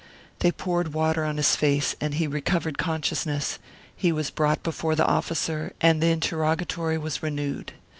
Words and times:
They 0.39 0.51
poured 0.51 0.93
water 0.95 1.23
on 1.23 1.37
his 1.37 1.55
face 1.55 1.95
and 2.01 2.15
he 2.15 2.25
recovered 2.25 2.79
con 2.79 3.03
sciousness; 3.03 3.59
he 3.95 4.11
was 4.11 4.31
brought 4.31 4.63
before 4.63 4.95
the 4.95 5.05
officer 5.05 5.73
and 5.79 6.01
the 6.01 6.07
interrogatory 6.09 6.97
was 6.97 7.21
renewed. 7.21 7.73